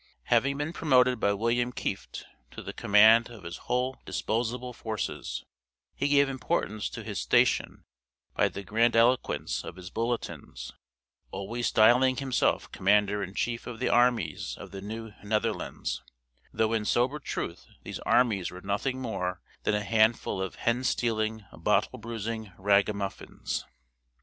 Having 0.23 0.57
been 0.57 0.73
promoted 0.73 1.19
by 1.19 1.31
William 1.31 1.71
Kieft 1.71 2.23
to 2.49 2.63
the 2.63 2.73
command 2.73 3.29
of 3.29 3.43
his 3.43 3.57
whole 3.57 3.97
disposable 4.03 4.73
forces, 4.73 5.45
he 5.93 6.07
gave 6.07 6.27
importance 6.27 6.89
to 6.89 7.03
his 7.03 7.21
station 7.21 7.83
by 8.33 8.49
the 8.49 8.63
grandiloquence 8.63 9.63
of 9.63 9.75
his 9.75 9.91
bulletins, 9.91 10.73
always 11.29 11.67
styling 11.67 12.17
himself 12.17 12.71
Commander 12.71 13.21
in 13.21 13.35
Chief 13.35 13.67
of 13.67 13.77
the 13.77 13.89
Armies 13.89 14.57
of 14.57 14.71
the 14.71 14.81
New 14.81 15.11
Netherlands; 15.23 16.01
though 16.51 16.73
in 16.73 16.83
sober 16.83 17.19
truth 17.19 17.67
these 17.83 17.99
Armies 17.99 18.49
were 18.49 18.61
nothing 18.61 18.99
more 18.99 19.39
than 19.65 19.75
a 19.75 19.83
handful 19.83 20.41
of 20.41 20.55
hen 20.55 20.83
stealing, 20.83 21.45
bottle 21.53 21.99
bruising 21.99 22.51
ragamuffins. 22.57 23.65